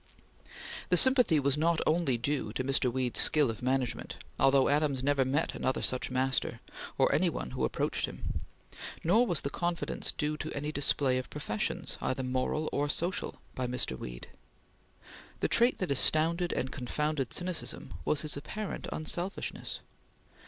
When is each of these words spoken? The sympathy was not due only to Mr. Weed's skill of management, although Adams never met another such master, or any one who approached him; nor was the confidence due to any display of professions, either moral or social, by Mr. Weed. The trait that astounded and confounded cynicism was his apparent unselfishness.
The 0.89 0.97
sympathy 0.97 1.39
was 1.39 1.59
not 1.59 1.77
due 1.77 1.83
only 1.85 2.17
to 2.17 2.51
Mr. 2.63 2.91
Weed's 2.91 3.19
skill 3.19 3.51
of 3.51 3.61
management, 3.61 4.15
although 4.39 4.67
Adams 4.67 5.03
never 5.03 5.23
met 5.23 5.53
another 5.53 5.83
such 5.83 6.09
master, 6.09 6.59
or 6.97 7.13
any 7.13 7.29
one 7.29 7.51
who 7.51 7.63
approached 7.65 8.07
him; 8.07 8.41
nor 9.03 9.27
was 9.27 9.41
the 9.41 9.51
confidence 9.51 10.11
due 10.11 10.37
to 10.37 10.51
any 10.55 10.71
display 10.71 11.19
of 11.19 11.29
professions, 11.29 11.99
either 12.01 12.23
moral 12.23 12.67
or 12.71 12.89
social, 12.89 13.35
by 13.53 13.67
Mr. 13.67 13.95
Weed. 13.95 14.27
The 15.39 15.47
trait 15.47 15.77
that 15.77 15.91
astounded 15.91 16.51
and 16.51 16.71
confounded 16.71 17.31
cynicism 17.31 17.93
was 18.03 18.21
his 18.21 18.35
apparent 18.35 18.87
unselfishness. 18.91 19.81